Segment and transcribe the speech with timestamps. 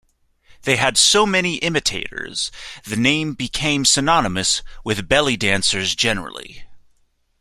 [0.63, 2.51] They had so many imitators,
[2.85, 6.63] the name became synonymous with belly dancers generally.